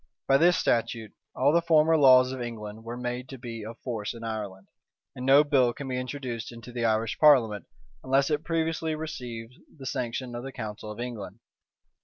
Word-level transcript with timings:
By 0.27 0.37
this 0.39 0.57
statute, 0.57 1.11
all 1.35 1.53
the 1.53 1.61
former 1.61 1.95
laws 1.95 2.31
of 2.31 2.41
England 2.41 2.83
were 2.83 2.97
made 2.97 3.29
to 3.29 3.37
be 3.37 3.63
of 3.63 3.77
force 3.81 4.15
in 4.15 4.23
Ireland; 4.23 4.67
and 5.15 5.27
no 5.27 5.43
bill 5.43 5.73
can 5.73 5.87
be 5.87 5.99
introduced 5.99 6.51
into 6.51 6.71
the 6.71 6.85
Irish 6.85 7.19
parliament, 7.19 7.67
unless 8.03 8.31
it 8.31 8.43
previously 8.43 8.95
receive 8.95 9.51
the 9.77 9.85
sanction 9.85 10.33
of 10.33 10.41
the 10.43 10.51
council 10.51 10.91
of 10.91 10.99
England. 10.99 11.37